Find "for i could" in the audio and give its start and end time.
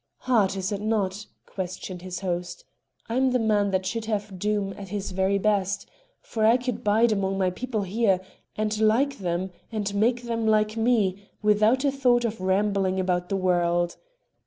6.21-6.83